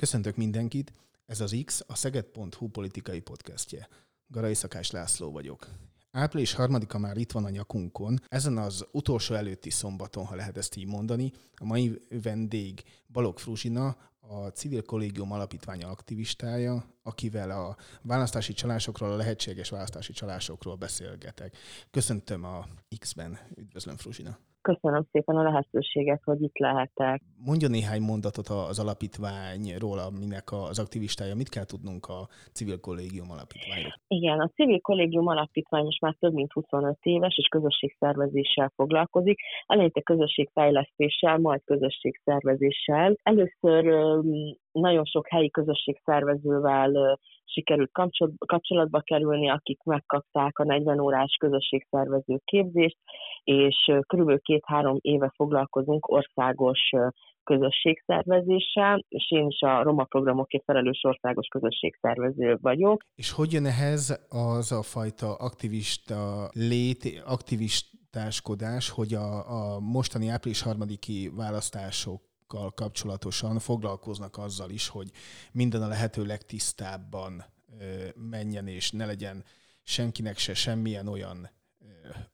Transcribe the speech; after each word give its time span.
Köszöntök 0.00 0.36
mindenkit, 0.36 0.92
ez 1.26 1.40
az 1.40 1.56
X, 1.64 1.82
a 1.86 1.94
Szeged.hu 1.94 2.68
politikai 2.68 3.20
podcastje. 3.20 3.88
Garai 4.26 4.54
Szakás 4.54 4.90
László 4.90 5.30
vagyok. 5.32 5.68
Április 6.10 6.52
harmadika 6.52 6.98
már 6.98 7.16
itt 7.16 7.32
van 7.32 7.44
a 7.44 7.50
nyakunkon. 7.50 8.20
Ezen 8.28 8.58
az 8.58 8.86
utolsó 8.92 9.34
előtti 9.34 9.70
szombaton, 9.70 10.24
ha 10.24 10.34
lehet 10.34 10.56
ezt 10.56 10.76
így 10.76 10.86
mondani, 10.86 11.32
a 11.54 11.64
mai 11.64 11.98
vendég 12.22 12.82
Balog 13.06 13.38
Fruzsina, 13.38 13.96
a 14.20 14.46
Civil 14.46 14.82
Kollégium 14.82 15.32
Alapítványa 15.32 15.88
aktivistája, 15.88 16.84
akivel 17.02 17.50
a 17.50 17.76
választási 18.02 18.52
csalásokról, 18.52 19.12
a 19.12 19.16
lehetséges 19.16 19.68
választási 19.68 20.12
csalásokról 20.12 20.74
beszélgetek. 20.76 21.56
Köszöntöm 21.90 22.44
a 22.44 22.66
X-ben. 22.98 23.38
Üdvözlöm, 23.54 23.96
Fruzsina! 23.96 24.38
Köszönöm 24.62 25.06
szépen 25.12 25.36
a 25.36 25.42
lehetőséget, 25.42 26.20
hogy 26.24 26.42
itt 26.42 26.58
lehetek. 26.58 27.22
Mondja 27.44 27.68
néhány 27.68 28.02
mondatot 28.02 28.48
az 28.48 28.78
alapítványról, 28.78 29.98
aminek 29.98 30.52
az 30.52 30.78
aktivistája. 30.78 31.34
Mit 31.34 31.48
kell 31.48 31.64
tudnunk 31.64 32.06
a 32.06 32.28
Civil 32.52 32.80
Kollégium 32.80 33.30
Alapítványról? 33.30 33.94
Igen, 34.08 34.40
a 34.40 34.48
Civil 34.54 34.80
Kollégium 34.80 35.26
Alapítvány 35.26 35.86
is 35.86 35.98
már 35.98 36.14
több 36.18 36.32
mint 36.32 36.52
25 36.52 36.98
éves, 37.02 37.34
és 37.36 37.46
közösségszervezéssel 37.46 38.72
foglalkozik. 38.74 39.38
Eleinte 39.66 40.00
közösségfejlesztéssel, 40.00 41.38
majd 41.38 41.60
közösségszervezéssel. 41.64 43.16
Először 43.22 43.84
nagyon 44.72 45.04
sok 45.04 45.28
helyi 45.28 45.50
közösségszervezővel 45.50 47.18
sikerült 47.44 47.90
kapcsolatba 48.46 49.00
kerülni, 49.00 49.50
akik 49.50 49.82
megkapták 49.82 50.58
a 50.58 50.64
40 50.64 51.00
órás 51.00 51.36
közösségszervező 51.40 52.40
képzést, 52.44 52.96
és 53.44 53.76
körülbelül 54.06 54.40
két-három 54.40 54.98
éve 55.00 55.32
foglalkozunk 55.34 56.08
országos 56.08 56.90
közösségszervezéssel, 57.44 59.04
és 59.08 59.30
én 59.30 59.46
is 59.46 59.60
a 59.60 59.82
roma 59.82 60.04
programokért 60.04 60.64
felelős 60.64 61.00
országos 61.02 61.46
közösségszervező 61.46 62.58
vagyok. 62.60 63.02
És 63.14 63.32
hogy 63.32 63.52
jön 63.52 63.66
ehhez 63.66 64.28
az 64.28 64.72
a 64.72 64.82
fajta 64.82 65.34
aktivista 65.34 66.48
lét, 66.52 67.22
aktivistáskodás, 67.26 68.90
hogy 68.90 69.14
a, 69.14 69.28
a 69.58 69.80
mostani 69.80 70.28
április 70.28 70.62
harmadiki 70.62 71.30
választások 71.36 72.29
kapcsolatosan 72.74 73.58
foglalkoznak 73.58 74.38
azzal 74.38 74.70
is, 74.70 74.88
hogy 74.88 75.10
minden 75.52 75.82
a 75.82 75.88
lehető 75.88 76.24
legtisztábban 76.24 77.44
menjen, 78.14 78.66
és 78.66 78.90
ne 78.90 79.06
legyen 79.06 79.44
senkinek 79.82 80.38
se 80.38 80.54
semmilyen 80.54 81.06
olyan 81.06 81.48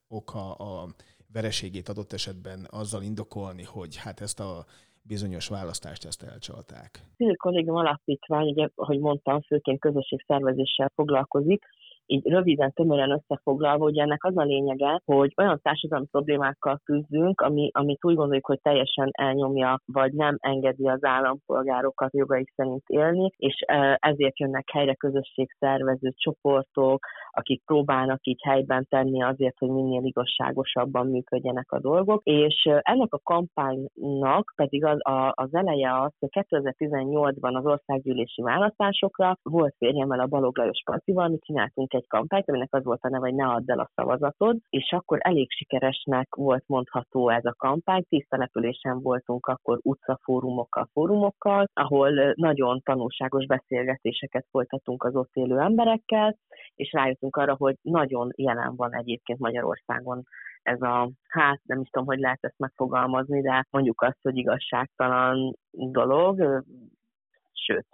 oka 0.09 0.55
a 0.55 0.89
vereségét 1.33 1.89
adott 1.89 2.13
esetben 2.13 2.67
azzal 2.71 3.03
indokolni, 3.03 3.63
hogy 3.63 3.97
hát 3.97 4.21
ezt 4.21 4.41
a 4.41 4.65
bizonyos 5.03 5.49
választást 5.49 6.05
ezt 6.05 6.23
elcsalták. 6.23 7.01
A 7.17 7.37
kollégium 7.37 7.77
alapítvány, 7.77 8.49
ugye, 8.49 8.69
ahogy 8.75 8.99
mondtam, 8.99 9.41
főként 9.41 9.81
közösségszervezéssel 9.81 10.93
foglalkozik, 10.95 11.65
így 12.07 12.29
röviden, 12.29 12.73
tömören 12.73 13.11
összefoglalva, 13.11 13.85
hogy 13.85 13.99
ennek 13.99 14.25
az 14.25 14.37
a 14.37 14.43
lényege, 14.43 15.01
hogy 15.05 15.33
olyan 15.37 15.61
társadalmi 15.63 16.07
problémákkal 16.11 16.81
küzdünk, 16.85 17.41
ami, 17.41 17.71
amit 17.73 18.05
úgy 18.05 18.15
gondoljuk, 18.15 18.47
hogy 18.47 18.61
teljesen 18.63 19.09
elnyomja, 19.13 19.81
vagy 19.85 20.13
nem 20.13 20.37
engedi 20.41 20.89
az 20.89 21.05
állampolgárokat 21.05 22.15
jogaik 22.15 22.53
szerint 22.57 22.83
élni, 22.87 23.31
és 23.37 23.65
ezért 23.99 24.39
jönnek 24.39 24.71
helyre 24.73 24.95
közösségszervező 24.95 26.13
csoportok, 26.17 27.07
akik 27.31 27.65
próbálnak 27.65 28.27
így 28.27 28.43
helyben 28.43 28.87
tenni 28.89 29.23
azért, 29.23 29.59
hogy 29.59 29.69
minél 29.69 30.05
igazságosabban 30.05 31.07
működjenek 31.07 31.73
a 31.73 31.81
dolgok. 31.81 32.21
És 32.25 32.69
ennek 32.81 33.13
a 33.15 33.21
kampánynak 33.23 34.53
pedig 34.57 34.85
az, 34.85 34.99
az 35.31 35.55
eleje 35.55 36.01
az, 36.01 36.13
hogy 36.19 36.47
2018-ban 36.51 37.55
az 37.55 37.67
országgyűlési 37.67 38.43
választásokra 38.43 39.39
volt 39.43 39.75
férjemmel 39.79 40.21
a 40.21 40.27
Balog 40.27 40.59
Lajos 40.59 40.83
Pacival, 40.85 41.29
mi 41.29 41.39
csináltunk 41.39 41.95
egy 41.97 42.07
kampányt, 42.09 42.49
aminek 42.49 42.75
az 42.75 42.85
volt 42.85 43.03
a 43.03 43.09
neve, 43.09 43.27
hogy 43.27 43.35
ne 43.35 43.47
add 43.47 43.71
el 43.71 43.79
a 43.79 43.91
szavazatod, 43.95 44.57
és 44.69 44.93
akkor 44.93 45.19
elég 45.21 45.51
sikeresnek 45.51 46.35
volt 46.35 46.65
mondható 46.67 47.29
ez 47.29 47.45
a 47.45 47.55
kampány. 47.59 48.05
Tíz 48.09 48.27
településen 48.29 49.01
voltunk 49.01 49.47
akkor 49.47 49.79
utcafórumokkal, 49.83 50.89
fórumokkal, 50.93 51.69
ahol 51.73 52.35
nagyon 52.35 52.81
tanulságos 52.81 53.47
beszélgetéseket 53.47 54.47
folytatunk 54.51 55.05
az 55.05 55.17
ott 55.17 55.31
élő 55.33 55.59
emberekkel, 55.59 56.37
és 56.75 56.93
rájöttünk 56.93 57.37
arra, 57.37 57.55
hogy 57.59 57.77
nagyon 57.83 58.31
jelen 58.37 58.77
van 58.77 58.95
egyébként 58.95 59.39
Magyarországon 59.39 60.23
ez 60.63 60.83
a, 60.83 61.11
hát 61.29 61.61
nem 61.65 61.81
is 61.81 61.89
tudom, 61.89 62.07
hogy 62.07 62.19
lehet 62.19 62.45
ezt 62.45 62.59
megfogalmazni, 62.59 63.41
de 63.41 63.67
mondjuk 63.71 64.03
azt, 64.03 64.19
hogy 64.23 64.37
igazságtalan 64.37 65.57
dolog, 65.71 66.63
sőt, 67.53 67.87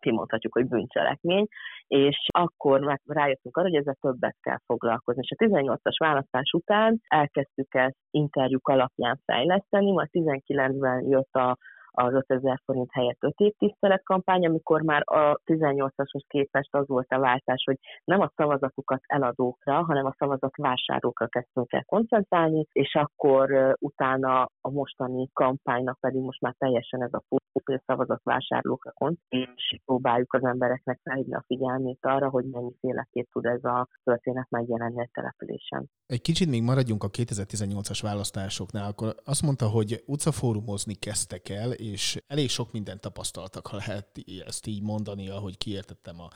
kimondhatjuk, 0.00 0.52
hogy 0.52 0.68
bűncselekmény, 0.68 1.46
és 1.86 2.26
akkor 2.26 2.80
meg 2.80 3.00
rájöttünk 3.06 3.56
arra, 3.56 3.68
hogy 3.68 3.78
ezzel 3.78 3.96
többet 4.00 4.36
kell 4.40 4.58
foglalkozni. 4.66 5.22
És 5.24 5.34
a 5.38 5.44
18-as 5.44 5.96
választás 5.98 6.52
után 6.52 7.00
elkezdtük 7.08 7.74
ezt 7.74 7.96
interjúk 8.10 8.68
alapján 8.68 9.20
fejleszteni, 9.24 9.92
majd 9.92 10.08
19-ben 10.12 11.08
jött 11.08 11.34
a 11.34 11.56
az 12.00 12.14
5000 12.14 12.60
forint 12.64 12.92
helyett 12.92 13.16
5 13.20 13.34
év 13.36 13.52
tiszteletkampány, 13.58 14.46
amikor 14.46 14.82
már 14.82 15.02
a 15.04 15.40
18-ashoz 15.44 16.24
képest 16.26 16.74
az 16.74 16.86
volt 16.86 17.12
a 17.12 17.18
váltás, 17.18 17.62
hogy 17.64 17.78
nem 18.04 18.20
a 18.20 18.32
szavazatukat 18.36 19.00
eladókra, 19.06 19.84
hanem 19.84 20.06
a 20.06 20.14
szavazat 20.18 20.56
vásárlókra 20.56 21.26
kezdtünk 21.26 21.72
el 21.72 21.84
koncentrálni, 21.84 22.66
és 22.72 22.94
akkor 22.94 23.74
utána 23.80 24.42
a 24.60 24.70
mostani 24.70 25.28
kampánynak 25.32 26.00
pedig 26.00 26.20
most 26.20 26.40
már 26.40 26.54
teljesen 26.58 27.02
ez 27.02 27.12
a 27.12 27.22
szavazat 27.86 28.20
vásárlókra 28.24 28.90
koncentrálni, 28.90 29.16
és 29.28 29.80
próbáljuk 29.84 30.32
az 30.32 30.44
embereknek 30.44 31.00
felhívni 31.02 31.34
a 31.34 31.44
figyelmét 31.46 31.98
arra, 32.00 32.28
hogy 32.28 32.44
mennyiféleképp 32.44 33.30
tud 33.32 33.44
ez 33.44 33.64
a 33.64 33.88
történet 34.04 34.46
megjelenni 34.50 35.00
a 35.00 35.08
településen. 35.12 35.90
Egy 36.06 36.20
kicsit 36.20 36.48
még 36.48 36.62
maradjunk 36.62 37.02
a 37.02 37.08
2018-as 37.08 37.98
választásoknál, 38.02 38.88
akkor 38.88 39.14
azt 39.24 39.42
mondta, 39.42 39.66
hogy 39.68 40.02
utcafórumozni 40.06 40.94
kezdtek 40.94 41.48
el, 41.48 41.70
és 41.70 42.22
elég 42.26 42.48
sok 42.48 42.72
mindent 42.72 43.00
tapasztaltak, 43.00 43.66
ha 43.66 43.76
lehet 43.76 44.06
ezt 44.46 44.66
így 44.66 44.82
mondani, 44.82 45.28
ahogy 45.28 45.58
kiértettem 45.58 46.16
a, 46.20 46.28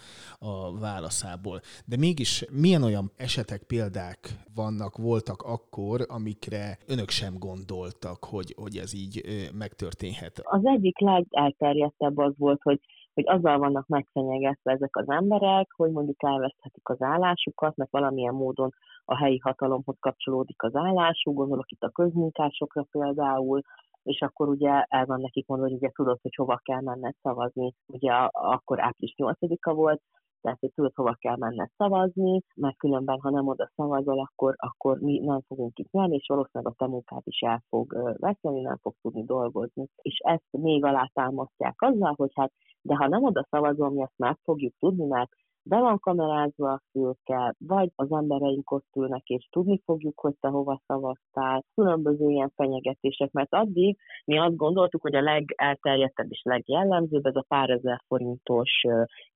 a 0.47 0.79
válaszából. 0.79 1.61
De 1.87 1.97
mégis 1.97 2.45
milyen 2.51 2.83
olyan 2.83 3.11
esetek, 3.17 3.63
példák 3.63 4.19
vannak, 4.55 4.97
voltak 4.97 5.43
akkor, 5.43 6.07
amikre 6.09 6.79
önök 6.87 7.11
sem 7.11 7.35
gondoltak, 7.39 8.25
hogy, 8.25 8.55
hogy 8.57 8.77
ez 8.77 8.95
így 8.95 9.23
megtörténhet? 9.55 10.41
Az 10.43 10.61
egyik 10.65 10.99
legelterjedtebb 11.13 12.17
az 12.17 12.33
volt, 12.39 12.63
hogy 12.63 12.81
hogy 13.15 13.29
azzal 13.29 13.59
vannak 13.59 13.87
megfenyegetve 13.87 14.73
ezek 14.73 14.97
az 14.97 15.09
emberek, 15.09 15.73
hogy 15.77 15.91
mondjuk 15.91 16.23
elveszthetik 16.23 16.89
az 16.89 17.03
állásukat, 17.03 17.77
mert 17.77 17.91
valamilyen 17.91 18.35
módon 18.35 18.75
a 19.05 19.17
helyi 19.17 19.39
hatalomhoz 19.39 19.97
kapcsolódik 20.01 20.63
az 20.63 20.75
állásuk, 20.75 21.35
gondolok 21.35 21.71
itt 21.71 21.83
a 21.83 21.91
közmunkásokra 21.91 22.87
például, 22.91 23.61
és 24.03 24.21
akkor 24.21 24.49
ugye 24.49 24.71
el 24.89 25.07
van 25.07 25.21
nekik 25.21 25.47
mondva, 25.47 25.67
hogy 25.67 25.77
ugye 25.77 25.91
tudod, 25.91 26.19
hogy 26.23 26.35
hova 26.35 26.61
kell 26.63 26.81
menned 26.81 27.15
szavazni. 27.23 27.75
Ugye 27.87 28.13
akkor 28.33 28.83
április 28.83 29.15
8-a 29.17 29.73
volt, 29.73 30.03
tehát 30.43 30.59
hogy 30.61 30.73
tudod, 30.75 30.95
hova 30.95 31.17
kell 31.21 31.37
menned 31.37 31.71
szavazni, 31.77 32.43
mert 32.55 32.77
különben, 32.77 33.21
ha 33.21 33.31
nem 33.31 33.49
oda 33.49 33.71
szavazol, 33.77 34.19
akkor, 34.19 34.55
akkor 34.57 34.99
mi 34.99 35.19
nem 35.19 35.41
fogunk 35.47 35.79
itt 35.79 35.91
nyerni, 35.91 36.15
és 36.15 36.27
valószínűleg 36.29 36.73
a 36.73 36.77
te 36.85 36.87
munkát 36.87 37.27
is 37.27 37.41
el 37.41 37.63
fog 37.69 38.17
veszeni, 38.19 38.61
nem 38.61 38.77
fog 38.83 38.95
tudni 39.03 39.25
dolgozni. 39.25 39.87
És 40.03 40.19
ezt 40.25 40.49
még 40.51 40.85
alátámasztják 40.85 41.75
azzal, 41.83 42.15
hogy 42.17 42.31
hát, 42.35 42.53
de 42.83 42.97
ha 42.97 43.09
nem 43.09 43.25
oda 43.25 43.47
szavazol, 43.51 43.91
mi 43.91 44.03
ezt 44.03 44.19
meg 44.19 44.39
fogjuk 44.43 44.75
tudni, 44.79 45.07
mert 45.07 45.31
be 45.65 45.81
van 45.81 45.99
kamerázva 45.99 46.73
a 46.73 46.83
fülke, 46.91 47.55
vagy 47.59 47.91
az 47.95 48.13
embereink 48.13 48.71
ott 48.71 48.87
ülnek, 48.97 49.27
és 49.27 49.49
tudni 49.51 49.81
fogjuk, 49.85 50.21
hogy 50.21 50.35
te 50.41 50.49
hova 50.49 50.81
szavaztál, 50.87 51.65
különböző 51.75 52.31
ilyen 52.31 52.53
fenyegetések, 52.57 53.31
mert 53.31 53.55
addig 53.55 53.99
mi 54.25 54.39
azt 54.39 54.57
gondoltuk, 54.57 55.03
hogy 55.03 55.15
a 55.15 55.23
legelterjedtebb 55.23 56.31
és 56.31 56.41
legjellemzőbb 56.45 57.27
ez 57.27 57.37
a 57.37 57.45
pár 57.49 57.71
ezer 57.71 58.03
forintos 58.07 58.71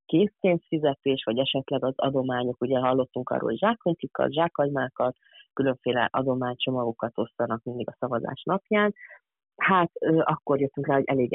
készpénzfizetés, 0.06 1.24
vagy 1.24 1.38
esetleg 1.38 1.84
az 1.84 1.94
adományok, 1.96 2.60
ugye 2.60 2.78
hallottunk 2.78 3.30
arról, 3.30 3.48
hogy 3.48 3.58
zsákontikat, 3.58 4.32
zsákagymákat, 4.32 5.16
különféle 5.52 6.08
adománycsomagokat 6.12 7.18
osztanak 7.18 7.62
mindig 7.62 7.88
a 7.88 7.96
szavazás 7.98 8.42
napján, 8.42 8.94
hát 9.56 9.90
akkor 10.22 10.60
jöttünk 10.60 10.86
rá, 10.86 10.94
hogy 10.94 11.06
elég 11.06 11.34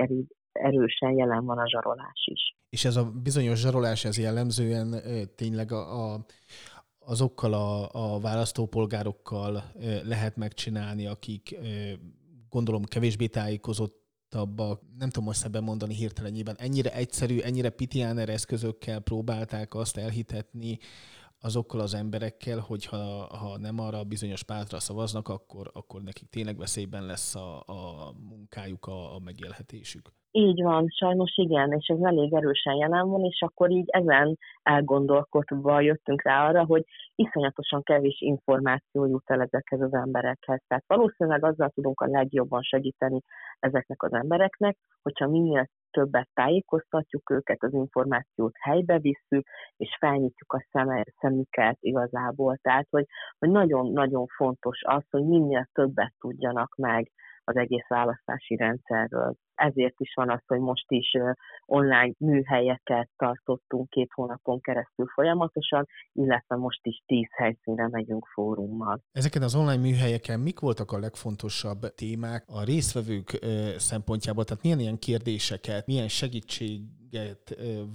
erősen 0.51 1.12
jelen 1.12 1.45
van 1.45 1.57
a 1.57 1.69
zsarolás 1.69 2.27
is. 2.31 2.56
És 2.69 2.86
ez 2.86 2.95
a 2.95 3.12
bizonyos 3.24 3.59
zsarolás, 3.59 4.06
ez 4.06 4.18
jellemzően 4.18 4.95
tényleg 5.36 5.71
a, 5.71 6.13
a 6.13 6.25
azokkal 7.00 7.53
a, 7.53 7.89
a 7.92 8.19
választópolgárokkal 8.19 9.63
lehet 10.03 10.36
megcsinálni, 10.36 11.07
akik 11.07 11.56
gondolom 12.50 12.83
kevésbé 12.83 13.27
tájékozottabbak, 13.27 14.81
nem 14.98 15.09
tudom 15.09 15.24
most 15.24 15.39
szebben 15.39 15.63
mondani 15.63 15.94
hirtelenjében, 15.94 16.56
ennyire 16.57 16.94
egyszerű, 16.94 17.39
ennyire 17.39 17.69
pitiáner 17.69 18.30
eszközökkel 18.30 19.00
próbálták 19.00 19.75
azt 19.75 19.98
elhitetni 19.98 20.80
azokkal 21.39 21.80
az 21.80 21.94
emberekkel, 21.94 22.59
hogy 22.59 22.86
ha, 22.86 22.98
ha 23.38 23.57
nem 23.57 23.80
arra 23.80 23.98
a 23.98 24.03
bizonyos 24.03 24.44
pártra 24.44 24.80
szavaznak, 24.80 25.27
akkor, 25.27 25.71
akkor 25.74 26.01
nekik 26.01 26.30
tényleg 26.30 26.57
veszélyben 26.57 27.06
lesz 27.06 27.36
a, 27.36 27.63
a 27.65 28.12
munkájuk, 28.12 28.86
a, 28.86 29.15
a 29.15 29.19
megélhetésük. 29.19 30.12
Így 30.33 30.61
van, 30.61 30.87
sajnos 30.87 31.37
igen, 31.37 31.71
és 31.71 31.87
ez 31.87 31.99
elég 32.01 32.33
erősen 32.33 32.75
jelen 32.75 33.09
van, 33.09 33.23
és 33.23 33.41
akkor 33.41 33.69
így 33.69 33.89
ezen 33.89 34.37
elgondolkodva 34.63 35.81
jöttünk 35.81 36.21
rá 36.23 36.47
arra, 36.47 36.65
hogy 36.65 36.83
iszonyatosan 37.15 37.83
kevés 37.83 38.21
információ 38.21 39.05
jut 39.05 39.29
el 39.29 39.41
ezekhez 39.41 39.81
az 39.81 39.93
emberekhez. 39.93 40.61
Tehát 40.67 40.83
valószínűleg 40.87 41.45
azzal 41.45 41.69
tudunk 41.69 42.01
a 42.01 42.07
legjobban 42.07 42.61
segíteni 42.61 43.21
ezeknek 43.59 44.03
az 44.03 44.13
embereknek, 44.13 44.77
hogyha 45.01 45.27
minél 45.27 45.67
többet 45.91 46.29
tájékoztatjuk 46.33 47.29
őket, 47.29 47.63
az 47.63 47.73
információt 47.73 48.53
helybe 48.59 48.99
visszük, 48.99 49.47
és 49.77 49.97
felnyitjuk 49.99 50.53
a 50.53 50.65
szemüket 51.19 51.77
igazából. 51.79 52.57
Tehát, 52.61 52.87
hogy, 52.89 53.05
hogy 53.39 53.49
nagyon-nagyon 53.49 54.25
fontos 54.27 54.81
az, 54.83 55.03
hogy 55.09 55.23
minél 55.23 55.67
többet 55.73 56.13
tudjanak 56.19 56.75
meg 56.75 57.11
az 57.43 57.55
egész 57.55 57.87
választási 57.87 58.55
rendszerről. 58.55 59.35
Ezért 59.61 59.99
is 59.99 60.13
van 60.15 60.29
az, 60.29 60.41
hogy 60.47 60.59
most 60.59 60.85
is 60.87 61.11
online 61.65 62.13
műhelyeket 62.17 63.09
tartottunk 63.15 63.89
két 63.89 64.09
hónapon 64.13 64.61
keresztül 64.61 65.07
folyamatosan, 65.07 65.87
illetve 66.13 66.55
most 66.55 66.85
is 66.85 67.03
tíz 67.05 67.27
helyszínre 67.31 67.87
megyünk 67.87 68.25
fórummal. 68.33 69.01
Ezeken 69.11 69.41
az 69.41 69.55
online 69.55 69.81
műhelyeken 69.81 70.39
mik 70.39 70.59
voltak 70.59 70.91
a 70.91 70.99
legfontosabb 70.99 71.79
témák 71.95 72.43
a 72.47 72.63
résztvevők 72.63 73.29
szempontjából? 73.77 74.43
Tehát 74.43 74.63
milyen 74.63 74.79
ilyen 74.79 74.99
kérdéseket, 74.99 75.87
milyen 75.87 76.07
segítség 76.07 76.81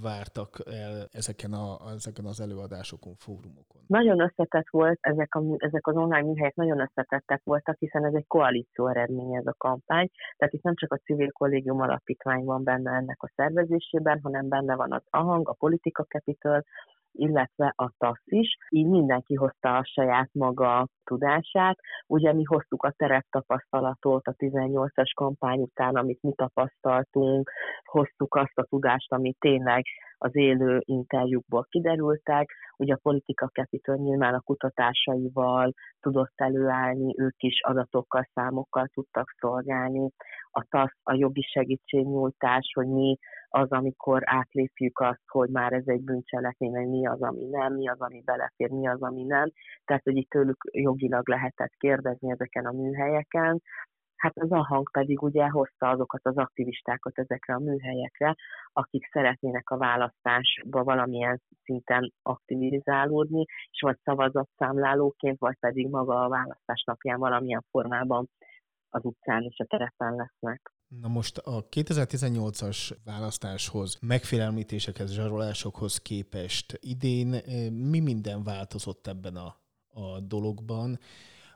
vártak 0.01 0.49
el 0.65 1.07
ezeken, 1.11 1.53
a, 1.53 1.91
ezeken 1.95 2.25
az 2.25 2.39
előadásokon, 2.39 3.13
fórumokon? 3.15 3.81
Nagyon 3.87 4.19
összetett 4.19 4.69
volt, 4.69 4.97
ezek, 5.01 5.35
a, 5.35 5.41
ezek 5.57 5.87
az 5.87 5.95
online 5.95 6.21
műhelyek 6.21 6.55
nagyon 6.55 6.79
összetettek 6.79 7.41
voltak, 7.43 7.77
hiszen 7.79 8.05
ez 8.05 8.13
egy 8.13 8.27
koalíció 8.27 8.87
eredmény 8.87 9.35
ez 9.35 9.45
a 9.45 9.55
kampány, 9.57 10.09
tehát 10.37 10.53
itt 10.53 10.63
nem 10.63 10.75
csak 10.75 10.93
a 10.93 10.97
civil 10.97 11.31
kollégium 11.57 11.81
alapítvány 11.81 12.43
van 12.43 12.63
benne 12.63 12.91
ennek 12.91 13.23
a 13.23 13.31
szervezésében, 13.35 14.19
hanem 14.23 14.47
benne 14.47 14.75
van 14.75 14.91
az 14.91 15.01
AHANG, 15.09 15.49
a 15.49 15.53
Politika 15.53 16.03
Capital, 16.03 16.63
illetve 17.11 17.73
a 17.75 17.91
TASZ 17.97 18.21
is. 18.25 18.57
Így 18.69 18.87
mindenki 18.87 19.33
hozta 19.35 19.77
a 19.77 19.85
saját 19.85 20.29
maga 20.31 20.87
tudását. 21.03 21.79
Ugye 22.07 22.33
mi 22.33 22.43
hoztuk 22.43 22.83
a 22.83 22.93
tereptapasztalatot 22.97 24.27
a 24.27 24.35
18-as 24.37 25.11
kampány 25.15 25.59
után, 25.59 25.95
amit 25.95 26.21
mi 26.21 26.33
tapasztaltunk, 26.35 27.51
hoztuk 27.83 28.35
azt 28.35 28.57
a 28.57 28.63
tudást, 28.63 29.11
ami 29.11 29.33
tényleg 29.39 29.83
az 30.17 30.35
élő 30.35 30.81
interjúkból 30.85 31.65
kiderültek. 31.69 32.51
Ugye 32.77 32.93
a 32.93 32.99
Politika 33.01 33.47
Capital 33.47 33.95
nyilván 33.95 34.33
a 34.33 34.41
kutatásaival 34.41 35.73
tudott 35.99 36.33
előállni, 36.35 37.13
ők 37.17 37.41
is 37.43 37.61
adatokkal, 37.61 38.27
számokkal 38.33 38.87
tudtak 38.93 39.35
szolgálni. 39.39 40.09
A 40.51 40.65
TASZ 40.69 40.97
a 41.03 41.13
jogi 41.13 41.41
segítségnyújtás, 41.41 42.71
hogy 42.73 42.87
mi 42.87 43.17
az, 43.57 43.71
amikor 43.71 44.21
átlépjük 44.25 44.99
azt, 44.99 45.27
hogy 45.27 45.49
már 45.49 45.73
ez 45.73 45.87
egy 45.87 46.03
bűncselekmény, 46.03 46.75
hogy 46.75 46.87
mi 46.87 47.07
az, 47.07 47.21
ami 47.21 47.45
nem, 47.45 47.73
mi 47.73 47.87
az, 47.89 48.01
ami 48.01 48.21
belefér, 48.25 48.69
mi 48.69 48.87
az, 48.87 49.01
ami 49.01 49.23
nem. 49.23 49.51
Tehát, 49.85 50.03
hogy 50.03 50.15
itt 50.17 50.29
tőlük 50.29 50.69
jogilag 50.71 51.29
lehetett 51.29 51.73
kérdezni 51.77 52.31
ezeken 52.31 52.65
a 52.65 52.71
műhelyeken. 52.71 53.61
Hát 54.15 54.37
az 54.37 54.51
a 54.51 54.65
hang 54.65 54.91
pedig 54.91 55.21
ugye 55.21 55.49
hozta 55.49 55.89
azokat 55.89 56.25
az 56.25 56.37
aktivistákat 56.37 57.19
ezekre 57.19 57.53
a 57.53 57.59
műhelyekre, 57.59 58.35
akik 58.73 59.09
szeretnének 59.11 59.69
a 59.69 59.77
választásba 59.77 60.83
valamilyen 60.83 61.41
szinten 61.63 62.13
aktivizálódni, 62.21 63.45
és 63.71 63.81
vagy 63.81 63.97
szavazatszámlálóként, 64.03 65.39
vagy 65.39 65.57
pedig 65.59 65.89
maga 65.89 66.23
a 66.23 66.29
választás 66.29 66.83
napján 66.85 67.19
valamilyen 67.19 67.65
formában 67.71 68.29
az 68.89 69.05
utcán 69.05 69.41
és 69.41 69.59
a 69.59 69.65
terepen 69.65 70.15
lesznek. 70.15 70.76
Na 70.87 71.07
most 71.07 71.37
a 71.37 71.67
2018-as 71.69 72.97
választáshoz, 73.03 73.97
megfélemlítésekhez, 74.01 75.11
zsarolásokhoz 75.11 75.97
képest 75.97 76.77
idén 76.81 77.33
eh, 77.33 77.69
mi 77.69 77.99
minden 77.99 78.43
változott 78.43 79.07
ebben 79.07 79.35
a, 79.35 79.57
a 79.87 80.19
dologban? 80.19 80.99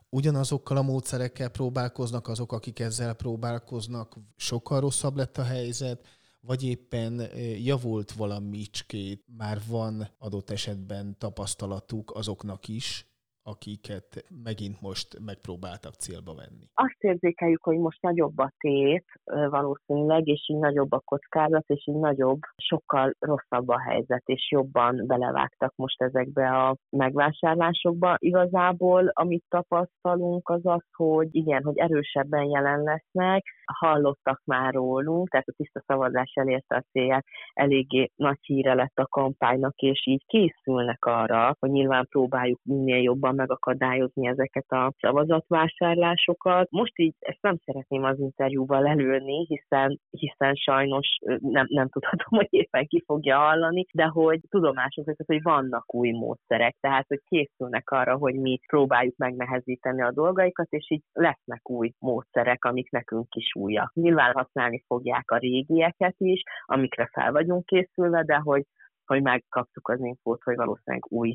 Ugyanazokkal 0.09 0.77
a 0.77 0.81
módszerekkel 0.81 1.49
próbálkoznak 1.49 2.27
azok, 2.27 2.51
akik 2.51 2.79
ezzel 2.79 3.13
próbálkoznak, 3.13 4.17
sokkal 4.35 4.79
rosszabb 4.79 5.15
lett 5.15 5.37
a 5.37 5.43
helyzet, 5.43 6.07
vagy 6.41 6.63
éppen 6.63 7.19
eh, 7.19 7.65
javult 7.65 8.11
valamicskét, 8.11 9.23
már 9.37 9.61
van 9.67 10.09
adott 10.17 10.49
esetben 10.49 11.17
tapasztalatuk 11.17 12.11
azoknak 12.11 12.67
is, 12.67 13.10
akiket 13.43 14.25
megint 14.43 14.81
most 14.81 15.19
megpróbáltak 15.25 15.93
célba 15.93 16.33
venni? 16.33 16.65
Azt 16.73 16.99
érzékeljük, 16.99 17.63
hogy 17.63 17.77
most 17.77 18.01
nagyobb 18.01 18.38
a 18.38 18.51
tét 18.57 19.05
valószínűleg, 19.49 20.27
és 20.27 20.49
így 20.49 20.57
nagyobb 20.59 20.91
a 20.91 20.99
kockázat, 21.05 21.63
és 21.67 21.88
így 21.88 21.95
nagyobb, 21.95 22.39
sokkal 22.55 23.15
rosszabb 23.19 23.67
a 23.67 23.79
helyzet, 23.79 24.23
és 24.25 24.51
jobban 24.51 25.03
belevágtak 25.07 25.73
most 25.75 26.01
ezekbe 26.01 26.49
a 26.49 26.75
megvásárlásokba. 26.89 28.15
Igazából, 28.17 29.07
amit 29.13 29.43
tapasztalunk, 29.49 30.49
az 30.49 30.65
az, 30.65 30.83
hogy 30.91 31.27
igen, 31.31 31.63
hogy 31.63 31.77
erősebben 31.77 32.43
jelen 32.43 32.83
lesznek, 32.83 33.43
hallottak 33.73 34.41
már 34.45 34.73
rólunk, 34.73 35.29
tehát 35.29 35.47
a 35.47 35.53
tiszta 35.57 35.83
szavazás 35.88 36.31
elérte 36.33 36.75
a 36.75 36.83
célját, 36.91 37.25
eléggé 37.53 38.12
nagy 38.15 38.39
híre 38.41 38.73
lett 38.73 38.97
a 38.97 39.07
kampánynak, 39.07 39.75
és 39.75 40.07
így 40.07 40.23
készülnek 40.25 41.06
arra, 41.06 41.56
hogy 41.59 41.71
nyilván 41.71 42.07
próbáljuk 42.09 42.59
minél 42.63 43.01
jobban 43.01 43.35
megakadályozni 43.35 44.27
ezeket 44.27 44.71
a 44.71 44.94
szavazatvásárlásokat. 45.00 46.71
Most 46.71 47.00
így 47.00 47.15
ezt 47.19 47.41
nem 47.41 47.57
szeretném 47.65 48.03
az 48.03 48.19
interjúval 48.19 48.88
előni, 48.88 49.45
hiszen, 49.47 50.00
hiszen 50.09 50.53
sajnos 50.56 51.07
nem, 51.39 51.65
nem 51.69 51.89
tudhatom, 51.89 52.38
hogy 52.39 52.47
éppen 52.50 52.88
ki 52.88 53.03
fogja 53.06 53.38
hallani, 53.38 53.85
de 53.94 54.06
hogy 54.06 54.39
tudomásunk 54.50 55.07
az, 55.07 55.25
hogy 55.25 55.41
vannak 55.41 55.94
új 55.94 56.12
módszerek, 56.12 56.75
tehát 56.79 57.06
hogy 57.07 57.21
készülnek 57.27 57.89
arra, 57.89 58.17
hogy 58.17 58.35
mi 58.35 58.59
próbáljuk 58.67 59.17
megnehezíteni 59.17 60.01
a 60.01 60.12
dolgaikat, 60.12 60.67
és 60.69 60.89
így 60.89 61.03
lesznek 61.13 61.69
új 61.69 61.91
módszerek, 62.00 62.65
amik 62.65 62.91
nekünk 62.91 63.35
is 63.35 63.56
újak. 63.61 63.93
Nyilván 63.93 64.33
használni 64.33 64.83
fogják 64.87 65.31
a 65.31 65.37
régieket 65.37 66.15
is, 66.17 66.43
amikre 66.65 67.09
fel 67.13 67.31
vagyunk 67.31 67.65
készülve, 67.65 68.23
de 68.23 68.35
hogy 68.35 68.65
hogy 69.05 69.21
megkaptuk 69.21 69.87
az 69.87 69.99
infót, 69.99 70.43
hogy 70.43 70.55
valószínűleg 70.55 71.05
új 71.07 71.33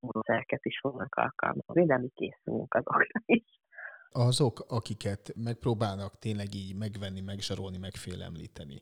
módszereket 0.00 0.64
is 0.64 0.78
fognak 0.80 1.14
alkalmazni, 1.14 1.86
de 1.86 1.98
mi 1.98 2.08
készülünk 2.14 2.74
azokra 2.74 3.22
is. 3.26 3.44
Azok, 4.10 4.64
akiket 4.68 5.32
megpróbálnak 5.34 6.18
tényleg 6.18 6.54
így 6.54 6.76
megvenni, 6.76 7.20
megzsarolni, 7.20 7.78
megfélemlíteni, 7.78 8.80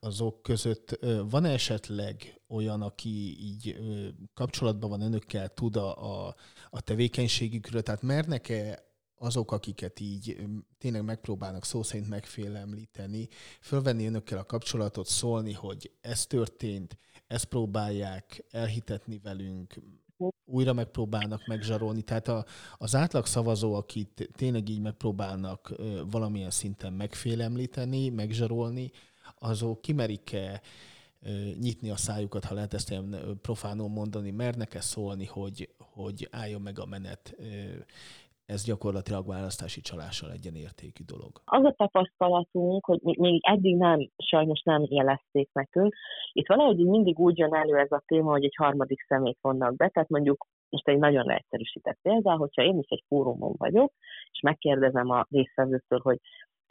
azok 0.00 0.42
között 0.42 0.98
van 1.30 1.44
esetleg 1.44 2.14
olyan, 2.48 2.82
aki 2.82 3.36
így 3.40 3.76
kapcsolatban 4.34 4.90
van 4.90 5.00
önökkel, 5.00 5.48
tud 5.48 5.76
a, 5.76 6.28
a, 6.70 6.80
tevékenységükről, 6.80 7.82
tehát 7.82 8.02
mernek-e 8.02 8.78
azok, 9.24 9.52
akiket 9.52 10.00
így 10.00 10.46
tényleg 10.78 11.04
megpróbálnak 11.04 11.64
szó 11.64 11.82
szerint 11.82 12.08
megfélemlíteni, 12.08 13.28
fölvenni 13.60 14.06
önökkel 14.06 14.38
a 14.38 14.44
kapcsolatot, 14.44 15.06
szólni, 15.06 15.52
hogy 15.52 15.90
ez 16.00 16.26
történt, 16.26 16.98
ezt 17.26 17.44
próbálják 17.44 18.44
elhitetni 18.50 19.18
velünk, 19.22 19.74
újra 20.44 20.72
megpróbálnak 20.72 21.46
megzsarolni. 21.46 22.02
Tehát 22.02 22.28
a, 22.28 22.44
az 22.78 22.94
átlag 22.94 23.26
szavazó, 23.26 23.74
akit 23.74 24.30
tényleg 24.36 24.68
így 24.68 24.80
megpróbálnak 24.80 25.74
valamilyen 26.10 26.50
szinten 26.50 26.92
megfélemlíteni, 26.92 28.08
megzsarolni, 28.08 28.90
azok 29.38 29.80
kimerik-e 29.80 30.60
nyitni 31.60 31.90
a 31.90 31.96
szájukat, 31.96 32.44
ha 32.44 32.54
lehet 32.54 32.74
ezt 32.74 32.90
ilyen 32.90 33.38
profánul 33.42 33.88
mondani, 33.88 34.30
mernek-e 34.30 34.80
szólni, 34.80 35.26
hogy, 35.26 35.74
hogy 35.78 36.28
álljon 36.30 36.60
meg 36.60 36.78
a 36.78 36.86
menet, 36.86 37.34
ez 38.46 38.64
gyakorlatilag 38.64 39.26
választási 39.26 39.80
csalással 39.80 40.30
egyenértékű 40.30 41.04
dolog. 41.04 41.32
Az 41.44 41.64
a 41.64 41.74
tapasztalatunk, 41.76 42.84
hogy 42.84 43.00
még 43.02 43.40
eddig 43.46 43.76
nem, 43.76 44.10
sajnos 44.16 44.62
nem 44.62 44.86
jelezték 44.88 45.48
nekünk. 45.52 45.94
Itt 46.32 46.48
valahogy 46.48 46.76
mindig 46.76 47.18
úgy 47.18 47.38
jön 47.38 47.54
elő 47.54 47.76
ez 47.76 47.92
a 47.92 48.02
téma, 48.06 48.30
hogy 48.30 48.44
egy 48.44 48.56
harmadik 48.56 49.04
szemét 49.08 49.38
vonnak 49.40 49.76
be, 49.76 49.88
tehát 49.88 50.08
mondjuk 50.08 50.46
most 50.68 50.88
egy 50.88 50.98
nagyon 50.98 51.24
leegyszerűsített 51.26 51.98
példa, 52.02 52.36
hogyha 52.36 52.62
én 52.62 52.78
is 52.78 52.88
egy 52.88 53.04
fórumon 53.08 53.54
vagyok, 53.58 53.92
és 54.30 54.40
megkérdezem 54.40 55.10
a 55.10 55.26
résztvevőktől, 55.30 56.00
hogy 56.02 56.18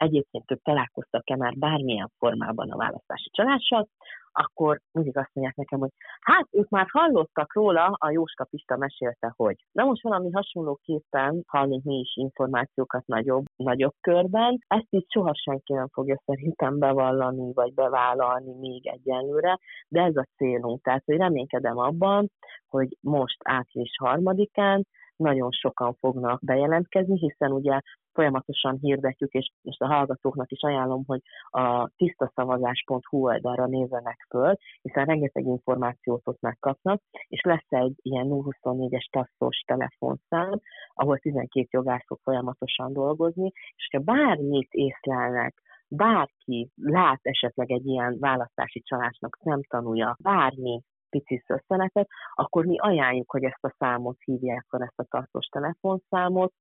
egyébként 0.04 0.50
ők 0.50 0.62
találkoztak-e 0.62 1.36
már 1.36 1.54
bármilyen 1.56 2.10
formában 2.18 2.70
a 2.70 2.76
választási 2.76 3.30
csalással, 3.32 3.88
akkor 4.36 4.80
mindig 4.92 5.16
azt 5.16 5.30
mondják 5.32 5.56
nekem, 5.56 5.78
hogy 5.78 5.90
hát 6.20 6.48
ők 6.50 6.68
már 6.68 6.86
hallottak 6.90 7.54
róla, 7.54 7.96
a 7.98 8.10
Jóska 8.10 8.44
Pista 8.44 8.76
mesélte, 8.76 9.32
hogy. 9.36 9.56
Na 9.72 9.84
most 9.84 10.02
valami 10.02 10.30
hasonlóképpen 10.30 11.42
hallunk 11.46 11.84
mi 11.84 11.98
is 11.98 12.16
információkat 12.16 13.06
nagyobb, 13.06 13.44
nagyobb 13.56 13.94
körben. 14.00 14.58
Ezt 14.66 14.86
így 14.90 15.06
soha 15.08 15.34
senki 15.34 15.72
nem 15.72 15.88
fogja 15.88 16.22
szerintem 16.24 16.78
bevallani, 16.78 17.52
vagy 17.52 17.74
bevállalni 17.74 18.54
még 18.54 18.86
egyenlőre, 18.86 19.58
de 19.88 20.02
ez 20.02 20.16
a 20.16 20.26
célunk. 20.36 20.82
Tehát, 20.82 21.02
hogy 21.04 21.16
reménykedem 21.16 21.78
abban, 21.78 22.30
hogy 22.68 22.96
most 23.00 23.36
április 23.44 23.96
harmadikán 23.98 24.86
nagyon 25.16 25.50
sokan 25.50 25.94
fognak 25.94 26.44
bejelentkezni, 26.44 27.18
hiszen 27.18 27.52
ugye 27.52 27.80
folyamatosan 28.12 28.78
hirdetjük, 28.80 29.32
és, 29.32 29.50
és 29.62 29.76
a 29.78 29.86
hallgatóknak 29.86 30.50
is 30.50 30.62
ajánlom, 30.62 31.04
hogy 31.06 31.20
a 31.50 31.88
tisztaszavazás.hu 31.96 33.18
oldalra 33.24 33.66
nézzenek 33.66 34.26
föl, 34.28 34.54
hiszen 34.82 35.04
rengeteg 35.04 35.44
információt 35.44 36.22
ott 36.24 36.40
megkapnak, 36.40 37.02
és 37.28 37.40
lesz 37.40 37.66
egy 37.68 37.94
ilyen 38.02 38.26
024-es 38.30 39.08
tasszos 39.10 39.58
telefonszám, 39.66 40.60
ahol 40.94 41.18
12 41.18 41.66
jogász 41.70 42.04
fog 42.06 42.18
folyamatosan 42.22 42.92
dolgozni, 42.92 43.50
és 43.76 43.88
ha 43.92 43.98
bármit 43.98 44.72
észlelnek, 44.72 45.62
bárki 45.88 46.70
lát 46.76 47.20
esetleg 47.22 47.70
egy 47.70 47.86
ilyen 47.86 48.16
választási 48.18 48.80
csalásnak 48.80 49.38
nem 49.42 49.60
tanulja, 49.62 50.16
bármi 50.22 50.82
pici 51.18 51.42
szösszenetet, 51.46 52.08
akkor 52.34 52.64
mi 52.64 52.78
ajánljuk, 52.78 53.30
hogy 53.30 53.44
ezt 53.44 53.64
a 53.64 53.74
számot 53.78 54.16
hívják 54.24 54.66
fel, 54.68 54.82
ezt 54.82 54.98
a 54.98 55.04
tartós 55.04 55.46
telefonszámot, 55.46 56.52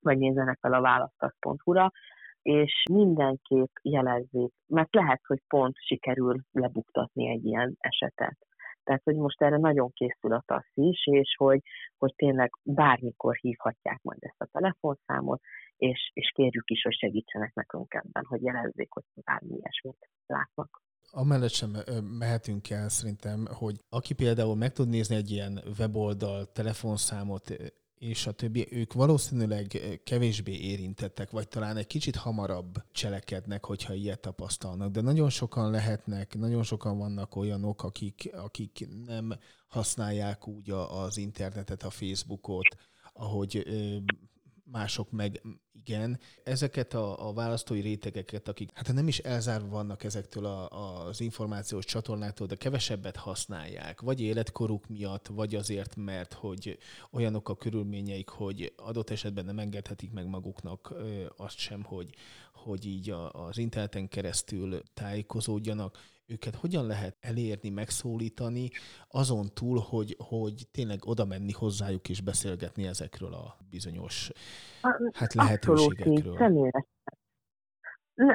vagy 0.00 0.18
nézzenek 0.18 0.58
fel 0.60 0.72
a 0.72 0.80
választás.hu-ra, 0.80 1.90
és 2.42 2.82
mindenképp 2.90 3.74
jelezzék, 3.82 4.52
mert 4.66 4.94
lehet, 4.94 5.20
hogy 5.26 5.42
pont 5.48 5.74
sikerül 5.76 6.40
lebuktatni 6.52 7.28
egy 7.28 7.44
ilyen 7.44 7.74
esetet. 7.78 8.38
Tehát, 8.82 9.02
hogy 9.04 9.16
most 9.16 9.42
erre 9.42 9.56
nagyon 9.56 9.90
készül 9.92 10.32
a 10.32 10.42
TASZ 10.46 10.70
is, 10.74 11.06
és 11.06 11.34
hogy, 11.36 11.60
hogy 11.98 12.14
tényleg 12.16 12.50
bármikor 12.62 13.36
hívhatják 13.36 14.02
majd 14.02 14.18
ezt 14.20 14.40
a 14.40 14.48
telefonszámot, 14.52 15.40
és, 15.76 16.10
és 16.14 16.30
kérjük 16.34 16.70
is, 16.70 16.82
hogy 16.82 16.94
segítsenek 16.94 17.54
nekünk 17.54 17.94
ebben, 17.94 18.24
hogy 18.24 18.42
jelezzék, 18.42 18.92
hogy 18.92 19.04
bármi 19.14 19.54
ilyesmit 19.56 20.08
látnak. 20.26 20.82
Amellett 21.16 21.52
sem 21.52 21.76
mehetünk 22.18 22.70
el 22.70 22.88
szerintem, 22.88 23.46
hogy 23.50 23.80
aki 23.88 24.14
például 24.14 24.56
meg 24.56 24.72
tud 24.72 24.88
nézni 24.88 25.14
egy 25.16 25.30
ilyen 25.30 25.62
weboldal, 25.78 26.52
telefonszámot, 26.52 27.56
és 27.98 28.26
a 28.26 28.32
többi, 28.32 28.68
ők 28.70 28.92
valószínűleg 28.92 29.80
kevésbé 30.04 30.52
érintettek, 30.52 31.30
vagy 31.30 31.48
talán 31.48 31.76
egy 31.76 31.86
kicsit 31.86 32.16
hamarabb 32.16 32.82
cselekednek, 32.92 33.64
hogyha 33.64 33.94
ilyet 33.94 34.20
tapasztalnak. 34.20 34.90
De 34.90 35.00
nagyon 35.00 35.30
sokan 35.30 35.70
lehetnek, 35.70 36.38
nagyon 36.38 36.62
sokan 36.62 36.98
vannak 36.98 37.36
olyanok, 37.36 37.82
akik, 37.82 38.30
akik 38.36 38.88
nem 39.06 39.34
használják 39.68 40.48
úgy 40.48 40.70
az 40.70 41.16
internetet, 41.16 41.82
a 41.82 41.90
Facebookot, 41.90 42.76
ahogy 43.12 43.66
mások 44.64 45.10
meg 45.10 45.42
igen. 45.72 46.18
Ezeket 46.44 46.94
a, 46.94 47.28
a 47.28 47.32
választói 47.32 47.80
rétegeket, 47.80 48.48
akik 48.48 48.70
hát 48.74 48.92
nem 48.92 49.08
is 49.08 49.18
elzárva 49.18 49.68
vannak 49.68 50.04
ezektől 50.04 50.44
a, 50.44 51.06
az 51.06 51.20
információs 51.20 51.84
csatornáktól, 51.84 52.46
de 52.46 52.54
kevesebbet 52.54 53.16
használják, 53.16 54.00
vagy 54.00 54.20
életkoruk 54.20 54.88
miatt, 54.88 55.26
vagy 55.26 55.54
azért, 55.54 55.96
mert 55.96 56.32
hogy 56.32 56.78
olyanok 57.10 57.48
a 57.48 57.56
körülményeik, 57.56 58.28
hogy 58.28 58.72
adott 58.76 59.10
esetben 59.10 59.44
nem 59.44 59.58
engedhetik 59.58 60.12
meg 60.12 60.26
maguknak 60.26 60.94
azt 61.36 61.58
sem, 61.58 61.82
hogy, 61.82 62.14
hogy 62.52 62.86
így 62.86 63.10
a, 63.10 63.32
az 63.32 63.58
interneten 63.58 64.08
keresztül 64.08 64.82
tájékozódjanak 64.94 65.98
őket 66.26 66.54
hogyan 66.54 66.86
lehet 66.86 67.16
elérni, 67.20 67.68
megszólítani, 67.68 68.70
azon 69.08 69.50
túl, 69.54 69.78
hogy, 69.78 70.16
hogy 70.18 70.66
tényleg 70.70 71.06
oda 71.06 71.24
menni 71.24 71.52
hozzájuk 71.52 72.08
és 72.08 72.20
beszélgetni 72.20 72.86
ezekről 72.86 73.34
a 73.34 73.56
bizonyos 73.70 74.30
hát 75.12 75.34
lehetőségekről. 75.34 76.32
Abszolút, 76.32 76.86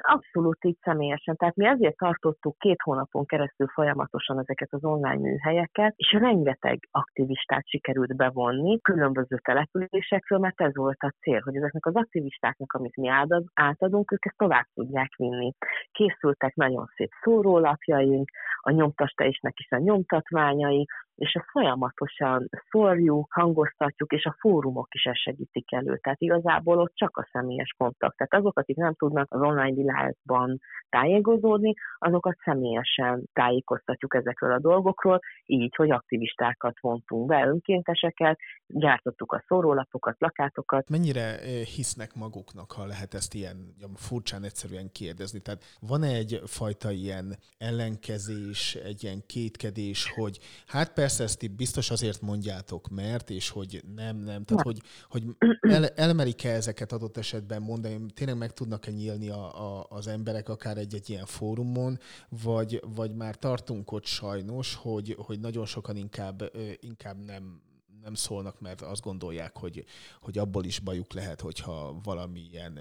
Abszolút 0.02 0.66
így 0.66 0.78
személyesen. 0.82 1.36
Tehát 1.36 1.56
mi 1.56 1.66
ezért 1.66 1.98
tartottuk 1.98 2.58
két 2.58 2.82
hónapon 2.84 3.26
keresztül 3.26 3.68
folyamatosan 3.68 4.40
ezeket 4.40 4.74
az 4.74 4.84
online 4.84 5.16
műhelyeket, 5.16 5.94
és 5.96 6.12
rengeteg 6.12 6.80
aktivistát 6.92 7.68
sikerült 7.68 8.16
bevonni 8.16 8.80
különböző 8.82 9.38
településekről, 9.38 10.40
mert 10.40 10.62
ez 10.62 10.76
volt 10.76 11.02
a 11.04 11.14
cél, 11.20 11.42
hogy 11.44 11.56
ezeknek 11.56 11.86
az 11.86 11.96
aktivistáknak, 11.96 12.74
amit 12.74 12.96
mi 12.96 13.08
átadunk, 13.54 14.12
ők 14.12 14.26
ezt 14.26 14.38
tovább 14.38 14.66
tudják 14.74 15.16
vinni. 15.16 15.54
Készültek 15.92 16.56
nagyon 16.56 16.86
szép 16.96 17.10
szórólapjaink, 17.22 18.30
a 18.62 18.72
nyomtastejésnek 18.72 19.60
is 19.60 19.72
a 19.72 19.78
nyomtatványai, 19.78 20.86
és 21.20 21.34
ezt 21.34 21.50
folyamatosan 21.52 22.50
szórjuk, 22.70 23.34
hangoztatjuk, 23.34 24.12
és 24.12 24.26
a 24.26 24.36
fórumok 24.40 24.88
is 24.94 25.04
ezt 25.04 25.22
segítik 25.22 25.72
elő. 25.72 25.98
Tehát 25.98 26.22
igazából 26.22 26.78
ott 26.80 26.96
csak 26.96 27.18
a 27.18 27.28
személyes 27.32 27.76
kontakt. 27.78 28.18
Tehát 28.18 28.34
azok, 28.34 28.60
akik 28.60 28.76
nem 28.76 28.94
tudnak 28.94 29.34
az 29.34 29.42
online 29.42 29.74
világban 29.74 30.60
tájékozódni, 30.90 31.74
azokat 32.00 32.38
személyesen 32.44 33.30
tájékoztatjuk 33.34 34.16
ezekről 34.16 34.52
a 34.52 34.60
dolgokról, 34.60 35.20
így, 35.46 35.76
hogy 35.76 35.92
aktivistákat 35.92 36.80
vontunk 36.80 37.28
be, 37.28 37.46
önkénteseket, 37.46 38.40
gyártottuk 38.68 39.32
a 39.32 39.44
szórólapokat, 39.48 40.18
plakátokat. 40.18 40.90
Mennyire 40.90 41.40
eh, 41.40 41.62
hisznek 41.76 42.16
maguknak, 42.16 42.72
ha 42.72 42.86
lehet 42.86 43.14
ezt 43.14 43.34
ilyen 43.34 43.76
furcsán 43.96 44.44
egyszerűen 44.44 44.92
kérdezni? 44.92 45.40
Tehát 45.40 45.64
van 45.80 46.04
-e 46.04 46.08
egyfajta 46.08 46.92
ilyen 46.92 47.36
ellenkezés, 47.58 48.76
egy 48.76 49.04
ilyen 49.04 49.24
kétkedés, 49.26 50.12
hogy 50.16 50.40
hát 50.68 50.94
persze 50.94 51.09
ezt 51.18 51.56
biztos 51.56 51.90
azért 51.90 52.22
mondjátok, 52.22 52.90
mert, 52.90 53.30
és 53.30 53.50
hogy 53.50 53.84
nem, 53.96 54.18
nem, 54.18 54.44
tehát 54.44 54.64
hogy, 54.64 54.82
hogy 55.10 55.24
el, 55.60 55.88
elmerik-e 55.88 56.50
ezeket 56.50 56.92
adott 56.92 57.18
esetben 57.18 57.62
mondani, 57.62 58.06
tényleg 58.14 58.38
meg 58.38 58.54
tudnak-e 58.54 58.92
nyílni 58.92 59.30
a, 59.30 59.78
a, 59.80 59.86
az 59.90 60.08
emberek 60.08 60.50
akár 60.50 60.78
egy-egy 60.78 61.10
ilyen 61.10 61.26
fórumon, 61.26 62.00
vagy, 62.44 62.82
vagy 62.96 63.16
már 63.16 63.36
tartunk 63.36 63.92
ott 63.92 64.06
sajnos, 64.06 64.76
hogy, 64.76 65.16
hogy 65.20 65.40
nagyon 65.40 65.66
sokan 65.66 65.96
inkább, 65.96 66.52
inkább 66.80 67.26
nem, 67.26 67.62
nem 68.02 68.14
szólnak, 68.14 68.60
mert 68.60 68.82
azt 68.82 69.02
gondolják, 69.02 69.58
hogy, 69.58 69.86
hogy 70.22 70.38
abból 70.38 70.64
is 70.64 70.80
bajuk 70.80 71.14
lehet, 71.14 71.42
hogyha 71.42 72.00
valamilyen 72.04 72.80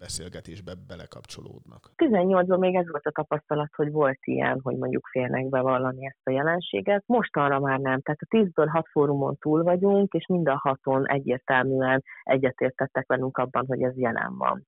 beszélgetésbe 0.00 0.72
belekapcsolódnak. 0.88 1.82
18-ban 1.96 2.58
még 2.58 2.74
ez 2.74 2.88
volt 2.90 3.06
a 3.06 3.10
tapasztalat, 3.10 3.74
hogy 3.76 3.90
volt 3.90 4.18
ilyen, 4.20 4.60
hogy 4.62 4.76
mondjuk 4.76 5.06
félnek 5.10 5.48
bevallani 5.48 6.06
ezt 6.06 6.20
a 6.22 6.30
jelenséget. 6.30 7.02
Most 7.06 7.36
arra 7.36 7.58
már 7.60 7.78
nem. 7.78 8.00
Tehát 8.00 8.20
a 8.20 8.36
10-ből 8.36 8.68
6 8.70 8.86
fórumon 8.90 9.36
túl 9.36 9.62
vagyunk, 9.62 10.12
és 10.12 10.26
mind 10.26 10.48
a 10.48 10.58
haton 10.62 11.08
egyértelműen 11.08 12.02
egyetértettek 12.22 13.06
velünk 13.06 13.38
abban, 13.38 13.64
hogy 13.66 13.82
ez 13.82 13.96
jelen 13.96 14.36
van. 14.36 14.66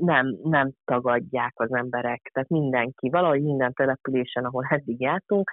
Nem, 0.00 0.36
nem 0.42 0.70
tagadják 0.84 1.52
az 1.56 1.74
emberek, 1.74 2.30
tehát 2.32 2.48
mindenki, 2.48 3.10
valahogy 3.10 3.42
minden 3.42 3.72
településen, 3.72 4.44
ahol 4.44 4.66
eddig 4.68 5.00
jártunk, 5.00 5.50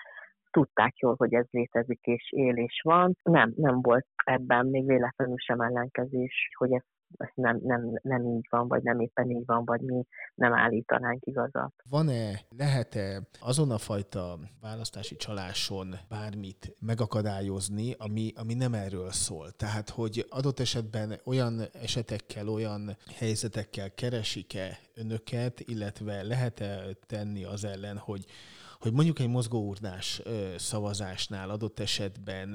tudták 0.52 0.98
jól, 0.98 1.16
hogy 1.18 1.34
ez 1.34 1.46
létezik 1.52 2.00
és 2.04 2.32
él 2.32 2.56
és 2.56 2.82
van. 2.84 3.18
Nem, 3.24 3.54
nem 3.56 3.82
volt 3.82 4.06
ebben 4.24 4.66
még 4.66 4.86
véletlenül 4.86 5.38
sem 5.38 5.60
ellenkezés, 5.60 6.50
hogy 6.58 6.74
ez 6.74 6.84
ez 7.18 7.30
nem, 7.36 7.60
nem, 7.64 8.00
nem 8.02 8.26
így 8.26 8.48
van, 8.50 8.68
vagy 8.68 8.84
nem 8.84 9.00
éppen 9.00 9.30
így 9.30 9.46
van, 9.46 9.66
vagy 9.66 9.82
mi 9.82 10.06
nem 10.36 10.54
állítanánk 10.54 11.26
igazat. 11.26 11.74
Van-e, 11.90 12.40
lehet-e 12.58 13.22
azon 13.40 13.72
a 13.72 13.78
fajta 13.78 14.40
választási 14.62 15.16
csaláson 15.16 15.96
bármit 16.10 16.76
megakadályozni, 16.80 17.96
ami, 17.98 18.32
ami 18.36 18.54
nem 18.54 18.74
erről 18.74 19.12
szól? 19.12 19.52
Tehát, 19.52 19.90
hogy 19.90 20.26
adott 20.30 20.60
esetben 20.60 21.14
olyan 21.26 21.62
esetekkel, 21.82 22.48
olyan 22.48 22.98
helyzetekkel 23.18 23.94
keresik-e 23.94 24.78
önöket, 24.96 25.60
illetve 25.60 26.24
lehet-e 26.24 26.82
tenni 27.08 27.44
az 27.44 27.64
ellen, 27.64 27.98
hogy 27.98 28.26
hogy 28.84 28.94
mondjuk 28.94 29.20
egy 29.20 29.30
mozgóurnás 29.30 30.22
szavazásnál 30.56 31.50
adott 31.50 31.80
esetben, 31.80 32.48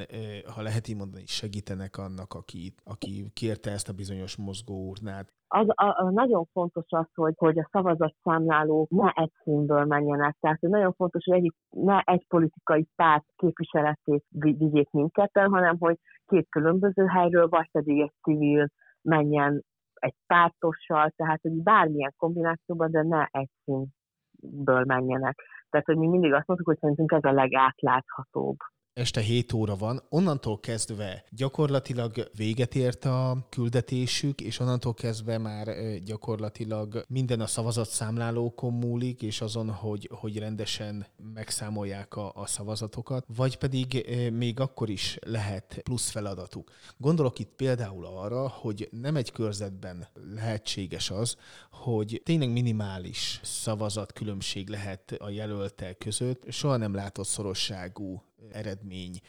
ha 0.55 0.63
lehet 0.63 0.89
így 0.89 0.97
mondani, 0.97 1.27
segítenek 1.27 1.97
annak, 1.97 2.35
aki, 2.35 2.75
aki 2.85 3.31
kérte 3.33 3.71
ezt 3.71 3.89
a 3.89 3.93
bizonyos 3.93 4.37
mozgóurnát. 4.37 5.33
Az, 5.49 5.67
a, 5.69 6.05
a, 6.05 6.11
nagyon 6.11 6.45
fontos 6.53 6.85
az, 6.89 7.07
hogy, 7.15 7.35
hogy 7.37 7.59
a 7.59 7.69
szavazatszámlálók 7.73 8.91
ne 8.91 9.11
egy 9.15 9.33
színből 9.43 9.85
menjenek. 9.85 10.37
Tehát 10.41 10.61
hogy 10.61 10.71
nagyon 10.71 10.93
fontos, 10.93 11.25
hogy 11.25 11.37
egy, 11.45 11.53
ne 11.71 12.01
egy 12.01 12.27
politikai 12.27 12.87
párt 12.97 13.25
képviseletét 13.37 14.25
vigyék 14.31 14.91
mindketten, 14.91 15.51
hanem 15.51 15.77
hogy 15.79 15.99
két 16.27 16.47
különböző 16.51 17.05
helyről, 17.07 17.49
vagy 17.49 17.71
pedig 17.71 18.01
egy 18.01 18.13
civil 18.23 18.69
menjen 19.03 19.65
egy 19.95 20.15
pártossal, 20.27 21.13
tehát 21.17 21.41
hogy 21.43 21.53
bármilyen 21.53 22.15
kombinációban, 22.17 22.91
de 22.91 23.03
ne 23.03 23.25
egy 23.31 23.51
színből 23.65 24.85
menjenek. 24.85 25.43
Tehát, 25.71 25.87
hogy 25.87 25.97
mi 25.97 26.07
mindig 26.07 26.33
azt 26.33 26.47
mondtuk, 26.47 26.69
hogy 26.69 26.79
szerintünk 26.79 27.13
ez 27.13 27.25
a 27.25 27.33
legátláthatóbb 27.33 28.57
este 28.99 29.21
7 29.21 29.53
óra 29.53 29.77
van, 29.77 30.03
onnantól 30.09 30.61
kezdve 30.61 31.25
gyakorlatilag 31.31 32.31
véget 32.37 32.75
ért 32.75 33.05
a 33.05 33.47
küldetésük, 33.49 34.41
és 34.41 34.59
onnantól 34.59 34.95
kezdve 34.95 35.39
már 35.39 35.69
gyakorlatilag 36.05 37.05
minden 37.09 37.41
a 37.41 37.47
szavazatszámlálókon 37.47 38.73
múlik, 38.73 39.23
és 39.23 39.41
azon, 39.41 39.71
hogy, 39.71 40.11
hogy 40.13 40.39
rendesen 40.39 41.07
megszámolják 41.35 42.17
a, 42.17 42.33
a 42.35 42.47
szavazatokat, 42.47 43.25
vagy 43.37 43.57
pedig 43.57 44.07
még 44.33 44.61
akkor 44.61 44.91
is 44.91 45.19
lehet 45.21 45.81
plusz 45.83 46.11
feladatuk. 46.11 46.71
Gondolok 46.97 47.39
itt 47.39 47.53
például 47.57 48.07
arra, 48.07 48.49
hogy 48.49 48.89
nem 48.91 49.17
egy 49.17 49.33
körzetben 49.33 50.09
lehetséges 50.35 51.11
az, 51.11 51.37
hogy 51.71 52.23
tényleg 52.25 52.53
minimális 52.53 53.41
szavazatkülönbség 53.43 54.69
lehet 54.69 55.15
a 55.19 55.31
jelöltek 55.31 55.99
között, 55.99 56.53
soha 56.53 56.77
nem 56.77 56.95
látott 56.95 57.27
szorosságú 57.27 58.23
eredmény 58.53 59.21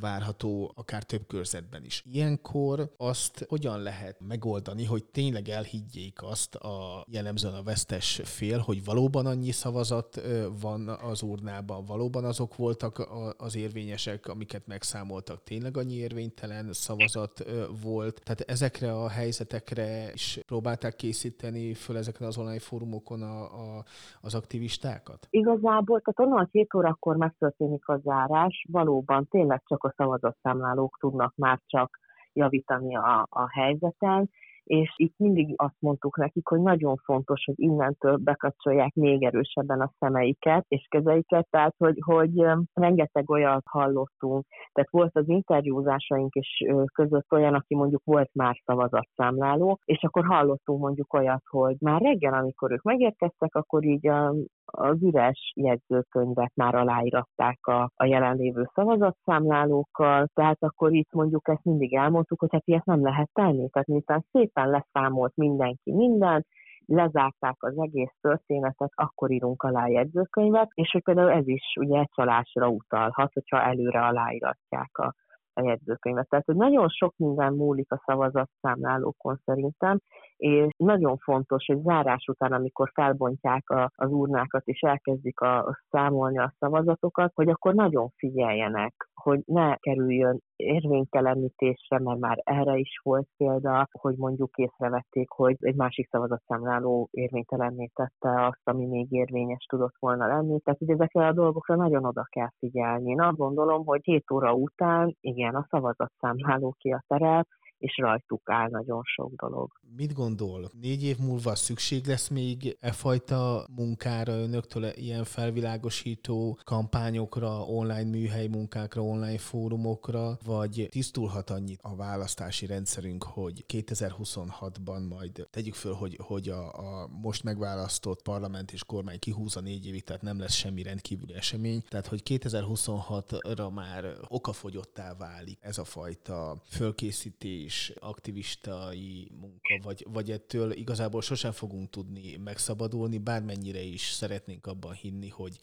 várható 0.00 0.72
akár 0.74 1.02
több 1.02 1.26
körzetben 1.26 1.84
is. 1.84 2.02
Ilyenkor 2.12 2.90
azt 2.96 3.46
hogyan 3.48 3.82
lehet 3.82 4.16
megoldani, 4.28 4.84
hogy 4.84 5.04
tényleg 5.04 5.48
elhiggyék 5.48 6.22
azt 6.22 6.54
a 6.54 7.04
jellemzően 7.08 7.54
a 7.54 7.62
vesztes 7.62 8.20
fél, 8.24 8.58
hogy 8.58 8.84
valóban 8.84 9.26
annyi 9.26 9.50
szavazat 9.50 10.20
van 10.60 10.88
az 10.88 11.22
urnában, 11.22 11.84
valóban 11.84 12.24
azok 12.24 12.56
voltak 12.56 13.08
az 13.36 13.56
érvényesek, 13.56 14.26
amiket 14.26 14.66
megszámoltak, 14.66 15.42
tényleg 15.42 15.76
annyi 15.76 15.94
érvénytelen 15.94 16.72
szavazat 16.72 17.44
volt. 17.82 18.20
Tehát 18.24 18.40
ezekre 18.40 18.92
a 18.92 19.08
helyzetekre 19.08 20.12
is 20.12 20.40
próbálták 20.46 20.96
készíteni 20.96 21.74
föl 21.74 21.96
ezeken 21.96 22.26
az 22.26 22.38
online 22.38 22.58
fórumokon 22.58 23.22
a, 23.22 23.42
a, 23.42 23.84
az 24.20 24.34
aktivistákat? 24.34 25.26
Igazából, 25.30 26.00
tehát 26.00 26.32
onnan 26.32 26.48
7 26.52 26.74
órakor 26.74 27.16
megtörténik 27.16 27.88
a 27.88 27.98
zárás, 27.98 28.66
valóban 28.70 29.26
tényleg 29.30 29.62
csak 29.66 29.83
a 29.84 29.94
szavazatszámlálók 29.96 30.96
tudnak 31.00 31.32
már 31.36 31.60
csak 31.66 31.98
javítani 32.32 32.96
a, 32.96 33.26
a 33.30 33.50
helyzeten, 33.50 34.30
és 34.64 34.92
itt 34.96 35.14
mindig 35.16 35.54
azt 35.56 35.76
mondtuk 35.78 36.16
nekik, 36.16 36.48
hogy 36.48 36.60
nagyon 36.60 36.96
fontos, 36.96 37.44
hogy 37.44 37.54
innentől 37.58 38.16
bekapcsolják 38.16 38.94
még 38.94 39.22
erősebben 39.22 39.80
a 39.80 39.92
szemeiket 39.98 40.64
és 40.68 40.86
kezeiket, 40.88 41.46
tehát 41.50 41.74
hogy, 41.78 41.98
hogy 42.04 42.44
rengeteg 42.72 43.30
olyat 43.30 43.62
hallottunk, 43.70 44.46
tehát 44.72 44.90
volt 44.90 45.16
az 45.16 45.28
interjúzásaink 45.28 46.34
is 46.34 46.64
között 46.94 47.32
olyan, 47.32 47.54
aki 47.54 47.74
mondjuk 47.74 48.04
volt 48.04 48.30
már 48.32 48.60
szavazatszámláló, 48.64 49.78
és 49.84 50.02
akkor 50.02 50.24
hallottunk 50.26 50.80
mondjuk 50.80 51.12
olyat, 51.12 51.42
hogy 51.50 51.76
már 51.80 52.00
reggel, 52.00 52.34
amikor 52.34 52.72
ők 52.72 52.82
megérkeztek, 52.82 53.54
akkor 53.54 53.84
így 53.84 54.08
a, 54.08 54.34
az 54.64 55.02
üres 55.02 55.52
jegyzőkönyvet 55.56 56.52
már 56.54 56.74
aláíratták 56.74 57.66
a, 57.66 57.90
a 57.94 58.04
jelenlévő 58.04 58.68
szavazatszámlálókkal, 58.74 60.28
tehát 60.34 60.58
akkor 60.60 60.92
itt 60.92 61.12
mondjuk 61.12 61.48
ezt 61.48 61.64
mindig 61.64 61.94
elmondtuk, 61.94 62.40
hogy 62.40 62.52
hát 62.52 62.66
ilyet 62.66 62.84
nem 62.84 63.02
lehet 63.02 63.30
tenni, 63.32 63.68
tehát 63.68 63.88
miután 63.88 64.24
szépen 64.32 64.70
leszámolt 64.70 65.32
mindenki 65.36 65.92
mindent, 65.92 66.46
lezárták 66.86 67.56
az 67.58 67.78
egész 67.78 68.14
történetet, 68.20 68.90
akkor 68.94 69.30
írunk 69.30 69.62
alá 69.62 69.88
jegyzőkönyvet, 69.88 70.70
és 70.74 70.90
hogy 70.90 71.02
például 71.02 71.30
ez 71.30 71.48
is 71.48 71.76
ugye 71.80 72.04
csalásra 72.14 72.68
utalhat, 72.68 73.32
hogyha 73.32 73.62
előre 73.62 74.00
aláíratják 74.00 74.98
a, 74.98 75.14
a 75.52 75.62
jegyzőkönyvet. 75.62 76.28
Tehát, 76.28 76.44
hogy 76.44 76.56
nagyon 76.56 76.88
sok 76.88 77.14
minden 77.16 77.52
múlik 77.52 77.92
a 77.92 78.02
szavazatszámlálókon 78.06 79.40
szerintem, 79.44 79.98
és 80.44 80.74
nagyon 80.76 81.16
fontos, 81.16 81.66
hogy 81.66 81.82
zárás 81.82 82.26
után, 82.26 82.52
amikor 82.52 82.90
felbontják 82.94 83.70
a, 83.70 83.90
az 83.94 84.10
urnákat 84.10 84.66
és 84.66 84.80
elkezdik 84.80 85.40
a, 85.40 85.58
a 85.58 85.78
számolni 85.90 86.38
a 86.38 86.54
szavazatokat, 86.58 87.32
hogy 87.34 87.48
akkor 87.48 87.74
nagyon 87.74 88.08
figyeljenek, 88.16 89.08
hogy 89.14 89.40
ne 89.44 89.76
kerüljön 89.76 90.40
érvénytelenítésre, 90.56 91.98
mert 91.98 92.18
már 92.18 92.40
erre 92.42 92.76
is 92.76 93.00
volt 93.02 93.28
példa, 93.36 93.88
hogy 93.90 94.14
mondjuk 94.16 94.56
észrevették, 94.56 95.30
hogy 95.30 95.56
egy 95.60 95.74
másik 95.74 96.08
szavazatszámláló 96.10 97.08
érvénytelenné 97.10 97.90
tette 97.94 98.46
azt, 98.46 98.60
ami 98.64 98.86
még 98.86 99.12
érvényes 99.12 99.64
tudott 99.64 99.94
volna 99.98 100.26
lenni. 100.26 100.60
Tehát, 100.60 100.78
hogy 100.78 100.90
ezekre 100.90 101.26
a 101.26 101.32
dolgokra 101.32 101.76
nagyon 101.76 102.04
oda 102.04 102.26
kell 102.30 102.50
figyelni. 102.58 103.10
Én 103.10 103.20
azt 103.20 103.36
gondolom, 103.36 103.84
hogy 103.84 104.00
7 104.02 104.30
óra 104.30 104.52
után, 104.52 105.16
igen, 105.20 105.54
a 105.54 105.66
szavazatszámláló 105.70 106.74
ki 106.78 106.90
a 106.90 107.04
terep, 107.06 107.46
és 107.78 107.96
rajtuk 107.96 108.50
áll 108.50 108.68
nagyon 108.70 109.02
sok 109.04 109.32
dolog. 109.34 109.70
Mit 109.96 110.12
gondol? 110.12 110.70
Négy 110.80 111.04
év 111.04 111.18
múlva 111.18 111.54
szükség 111.54 112.06
lesz 112.06 112.28
még 112.28 112.76
e 112.80 112.92
fajta 112.92 113.66
munkára 113.76 114.32
önöktől, 114.32 114.84
ilyen 114.84 115.24
felvilágosító 115.24 116.58
kampányokra, 116.64 117.60
online 117.60 118.10
műhely 118.10 118.46
munkákra, 118.46 119.02
online 119.02 119.38
fórumokra, 119.38 120.38
vagy 120.44 120.86
tisztulhat 120.90 121.50
annyit 121.50 121.80
a 121.82 121.96
választási 121.96 122.66
rendszerünk, 122.66 123.22
hogy 123.22 123.64
2026-ban 123.68 125.08
majd 125.08 125.46
tegyük 125.50 125.74
föl, 125.74 125.92
hogy, 125.92 126.18
hogy 126.22 126.48
a, 126.48 126.72
a 126.72 127.08
most 127.22 127.42
megválasztott 127.42 128.22
parlament 128.22 128.72
és 128.72 128.84
kormány 128.84 129.18
kihúz 129.18 129.56
a 129.56 129.60
négy 129.60 129.86
évig, 129.86 130.04
tehát 130.04 130.22
nem 130.22 130.38
lesz 130.38 130.54
semmi 130.54 130.82
rendkívüli 130.82 131.34
esemény, 131.34 131.82
tehát 131.88 132.06
hogy 132.06 132.22
2026-ra 132.24 133.74
már 133.74 134.16
okafogyottá 134.28 135.14
válik 135.18 135.58
ez 135.60 135.78
a 135.78 135.84
fajta 135.84 136.56
fölkészítés, 136.68 137.63
is 137.64 137.92
aktivistai 138.00 139.30
munka, 139.40 139.84
vagy, 139.84 140.06
vagy 140.12 140.30
ettől 140.30 140.72
igazából 140.72 141.22
sosem 141.22 141.52
fogunk 141.52 141.90
tudni 141.90 142.36
megszabadulni, 142.44 143.18
bármennyire 143.18 143.80
is 143.80 144.00
szeretnénk 144.00 144.66
abban 144.66 144.92
hinni, 144.92 145.28
hogy, 145.28 145.58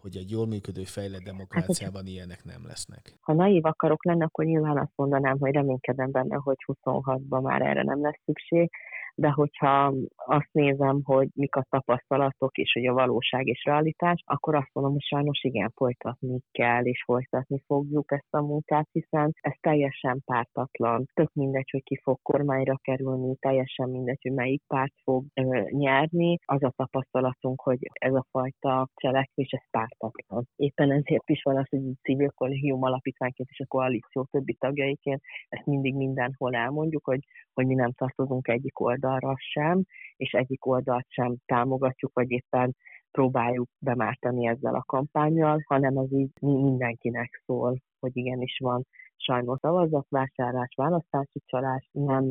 hogy 0.00 0.16
egy 0.16 0.30
jól 0.30 0.46
működő, 0.46 0.84
fejlett 0.84 1.22
demokráciában 1.22 2.02
hát, 2.02 2.10
ilyenek 2.10 2.44
nem 2.44 2.66
lesznek. 2.66 3.18
Ha 3.20 3.32
naív 3.32 3.64
akarok 3.64 4.04
lenni, 4.04 4.22
akkor 4.22 4.44
nyilván 4.44 4.78
azt 4.78 4.92
mondanám, 4.96 5.38
hogy 5.38 5.52
reménykedem 5.52 6.10
benne, 6.10 6.36
hogy 6.36 6.56
26-ban 6.66 7.42
már 7.42 7.62
erre 7.62 7.82
nem 7.82 8.02
lesz 8.02 8.20
szükség, 8.24 8.70
de 9.18 9.30
hogyha 9.30 9.94
azt 10.14 10.48
nézem, 10.52 11.00
hogy 11.04 11.28
mik 11.34 11.56
a 11.56 11.66
tapasztalatok 11.68 12.56
és 12.56 12.72
hogy 12.72 12.86
a 12.86 12.92
valóság 12.92 13.46
és 13.46 13.64
realitás, 13.64 14.22
akkor 14.24 14.54
azt 14.54 14.70
mondom, 14.72 14.92
hogy 14.92 15.02
sajnos 15.02 15.42
igen, 15.42 15.72
folytatni 15.74 16.40
kell, 16.50 16.84
és 16.84 17.02
folytatni 17.04 17.62
fogjuk 17.66 18.12
ezt 18.12 18.34
a 18.34 18.40
munkát, 18.40 18.88
hiszen 18.92 19.34
ez 19.40 19.52
teljesen 19.60 20.22
pártatlan. 20.24 21.04
Tök 21.14 21.32
mindegy, 21.32 21.70
hogy 21.70 21.82
ki 21.82 22.00
fog 22.02 22.18
kormányra 22.22 22.76
kerülni, 22.82 23.36
teljesen 23.36 23.88
mindegy, 23.88 24.18
hogy 24.22 24.32
melyik 24.32 24.62
párt 24.66 24.94
fog 25.02 25.24
ö, 25.34 25.60
nyerni. 25.68 26.38
Az 26.44 26.62
a 26.62 26.72
tapasztalatunk, 26.76 27.60
hogy 27.60 27.78
ez 27.92 28.14
a 28.14 28.26
fajta 28.30 28.88
cselekvés, 28.94 29.50
ez 29.50 29.70
pártatlan. 29.70 30.48
Éppen 30.56 30.90
ezért 30.90 31.30
is 31.30 31.42
van 31.42 31.56
az, 31.56 31.68
hogy 31.68 31.80
civil 32.02 32.30
kollégium 32.30 32.82
alapítványként 32.82 33.48
és 33.52 33.60
a 33.60 33.66
koalíció 33.66 34.26
többi 34.30 34.54
tagjaiként 34.54 35.20
ezt 35.48 35.66
mindig 35.66 35.94
mindenhol 35.94 36.54
elmondjuk, 36.54 37.04
hogy, 37.04 37.20
hogy 37.54 37.66
mi 37.66 37.74
nem 37.74 37.92
tartozunk 37.92 38.48
egyik 38.48 38.80
oldal 38.80 39.05
oldalra 39.06 39.34
sem, 39.38 39.84
és 40.16 40.32
egyik 40.32 40.66
oldalt 40.66 41.06
sem 41.08 41.36
támogatjuk, 41.46 42.12
vagy 42.14 42.30
éppen 42.30 42.76
próbáljuk 43.10 43.68
bemártani 43.78 44.46
ezzel 44.46 44.74
a 44.74 44.84
kampányjal, 44.86 45.62
hanem 45.66 45.96
ez 45.96 46.12
így 46.12 46.30
mindenkinek 46.40 47.42
szól, 47.46 47.76
hogy 48.00 48.16
igenis 48.16 48.58
van 48.62 48.86
sajnos 49.16 49.58
szavazatvásárlás, 49.60 50.74
választási 50.76 51.42
csalás, 51.44 51.88
nem 51.92 52.24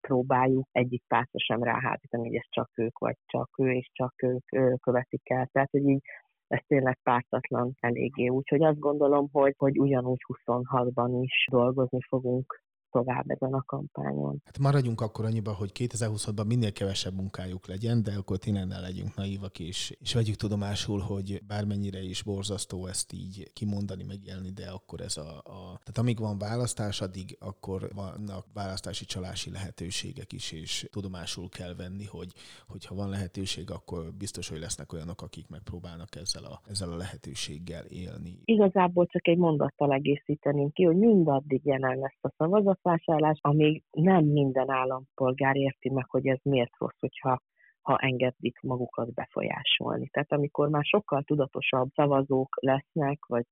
próbáljuk 0.00 0.68
egyik 0.72 1.02
pártra 1.08 1.38
sem 1.38 1.62
ráhátítani, 1.62 2.26
hogy 2.26 2.36
ez 2.36 2.46
csak 2.48 2.70
ők, 2.74 2.98
vagy 2.98 3.16
csak 3.26 3.48
ő, 3.58 3.70
és 3.70 3.90
csak 3.92 4.14
ők 4.22 4.44
követik 4.80 5.30
el. 5.30 5.48
Tehát, 5.52 5.70
hogy 5.70 5.88
így 5.88 6.02
ez 6.46 6.60
tényleg 6.66 6.98
pártatlan 7.02 7.72
eléggé. 7.80 8.28
Úgyhogy 8.28 8.62
azt 8.62 8.78
gondolom, 8.78 9.28
hogy, 9.32 9.54
hogy 9.56 9.78
ugyanúgy 9.78 10.20
26-ban 10.28 11.18
is 11.22 11.46
dolgozni 11.50 11.98
fogunk 12.08 12.62
tovább 12.92 13.24
ezen 13.26 13.52
a 13.52 13.62
kampányon. 13.66 14.42
Hát 14.44 14.58
maradjunk 14.58 15.00
akkor 15.00 15.24
annyiba, 15.24 15.52
hogy 15.52 15.70
2020-ban 15.74 16.46
minél 16.46 16.72
kevesebb 16.72 17.14
munkájuk 17.14 17.66
legyen, 17.66 18.02
de 18.02 18.12
akkor 18.18 18.36
tényleg 18.36 18.66
ne 18.66 18.80
legyünk 18.80 19.14
naívak, 19.14 19.58
és, 19.58 19.96
és 20.00 20.14
vegyük 20.14 20.36
tudomásul, 20.36 21.00
hogy 21.00 21.42
bármennyire 21.46 22.02
is 22.02 22.22
borzasztó 22.22 22.86
ezt 22.86 23.12
így 23.12 23.50
kimondani, 23.52 24.04
megélni, 24.04 24.50
de 24.50 24.70
akkor 24.70 25.00
ez 25.00 25.16
a, 25.16 25.36
a... 25.36 25.60
Tehát 25.84 25.98
amíg 25.98 26.18
van 26.18 26.38
választás, 26.38 27.00
addig 27.00 27.36
akkor 27.40 27.88
vannak 27.94 28.46
választási 28.54 29.04
csalási 29.04 29.50
lehetőségek 29.50 30.32
is, 30.32 30.52
és 30.52 30.88
tudomásul 30.90 31.48
kell 31.48 31.74
venni, 31.74 32.04
hogy 32.04 32.32
hogyha 32.68 32.94
van 32.94 33.08
lehetőség, 33.08 33.70
akkor 33.70 34.12
biztos, 34.18 34.48
hogy 34.48 34.58
lesznek 34.58 34.92
olyanok, 34.92 35.22
akik 35.22 35.48
megpróbálnak 35.48 36.16
ezzel 36.16 36.44
a, 36.44 36.60
ezzel 36.70 36.92
a 36.92 36.96
lehetőséggel 36.96 37.84
élni. 37.84 38.38
Igazából 38.44 39.06
csak 39.06 39.28
egy 39.28 39.38
mondattal 39.38 39.92
egészíteném 39.92 40.70
ki, 40.70 40.84
hogy 40.84 40.96
mindaddig 40.96 41.60
jelen 41.64 41.98
lesz 41.98 42.18
a 42.20 42.32
szavazat, 42.36 42.78
vásárlás, 42.82 43.38
amíg 43.40 43.82
nem 43.90 44.24
minden 44.24 44.70
állampolgár 44.70 45.56
érti 45.56 45.90
meg, 45.90 46.04
hogy 46.08 46.26
ez 46.26 46.38
miért 46.42 46.72
rossz, 46.78 46.98
hogyha 46.98 47.40
ha 47.82 47.96
engedik 47.98 48.60
magukat 48.60 49.14
befolyásolni. 49.14 50.08
Tehát 50.08 50.32
amikor 50.32 50.68
már 50.68 50.84
sokkal 50.84 51.22
tudatosabb 51.22 51.88
szavazók 51.94 52.56
lesznek, 52.60 53.24
vagy 53.26 53.44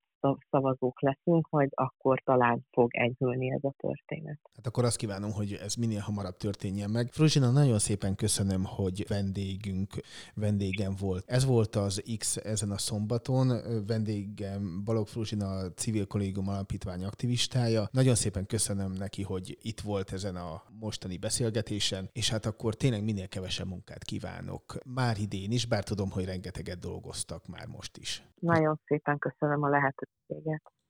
szavazók 0.51 1.01
leszünk, 1.01 1.49
majd 1.51 1.71
akkor 1.75 2.23
talán 2.25 2.67
fog 2.71 2.95
enyhülni 2.97 3.51
ez 3.51 3.65
a 3.65 3.75
történet. 3.77 4.39
Hát 4.57 4.67
akkor 4.67 4.85
azt 4.85 4.97
kívánom, 4.97 5.33
hogy 5.33 5.53
ez 5.53 5.75
minél 5.75 6.01
hamarabb 6.01 6.37
történjen 6.37 6.91
meg. 6.91 7.09
Fruzsina, 7.11 7.51
nagyon 7.51 7.79
szépen 7.79 8.15
köszönöm, 8.15 8.65
hogy 8.65 9.05
vendégünk, 9.09 9.95
vendégem 10.35 10.95
volt. 11.01 11.25
Ez 11.27 11.45
volt 11.45 11.77
az 11.77 12.03
X 12.19 12.37
ezen 12.37 12.71
a 12.71 12.79
szombaton. 12.79 13.53
Vendégem 13.87 14.85
Balog 14.85 15.07
Fruzsina, 15.07 15.73
civil 15.73 16.07
kollégium 16.07 16.49
alapítvány 16.49 17.05
aktivistája. 17.05 17.89
Nagyon 17.93 18.15
szépen 18.15 18.47
köszönöm 18.47 18.93
neki, 18.93 19.23
hogy 19.23 19.59
itt 19.63 19.81
volt 19.81 20.13
ezen 20.13 20.37
a 20.37 20.63
mostani 20.81 21.17
beszélgetésen, 21.17 22.09
és 22.13 22.31
hát 22.31 22.47
akkor 22.47 22.75
tényleg 22.75 23.05
minél 23.05 23.29
kevesebb 23.29 23.67
munkát 23.67 24.05
kívánok. 24.05 24.79
Már 24.85 25.19
idén 25.19 25.51
is, 25.51 25.67
bár 25.67 25.85
tudom, 25.85 26.11
hogy 26.11 26.25
rengeteget 26.25 26.79
dolgoztak 26.79 27.47
már 27.47 27.67
most 27.67 27.97
is. 27.97 28.23
Nagyon 28.41 28.81
szépen 28.87 29.19
köszönöm 29.19 29.63
a 29.63 29.69
lehetőséget. 29.69 30.10
yeah 30.17 30.59